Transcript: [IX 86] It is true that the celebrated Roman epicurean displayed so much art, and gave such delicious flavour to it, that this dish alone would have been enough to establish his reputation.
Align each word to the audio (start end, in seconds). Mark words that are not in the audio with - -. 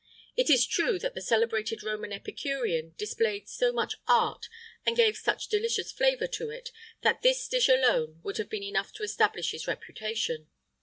[IX 0.35 0.49
86] 0.49 0.49
It 0.49 0.51
is 0.55 0.65
true 0.67 0.97
that 0.97 1.13
the 1.13 1.21
celebrated 1.21 1.83
Roman 1.83 2.11
epicurean 2.11 2.95
displayed 2.97 3.47
so 3.47 3.71
much 3.71 3.93
art, 4.07 4.47
and 4.83 4.95
gave 4.97 5.15
such 5.15 5.47
delicious 5.47 5.91
flavour 5.91 6.25
to 6.25 6.49
it, 6.49 6.71
that 7.03 7.21
this 7.21 7.47
dish 7.47 7.69
alone 7.69 8.19
would 8.23 8.37
have 8.37 8.49
been 8.49 8.63
enough 8.63 8.91
to 8.93 9.03
establish 9.03 9.51
his 9.51 9.67
reputation. 9.67 10.47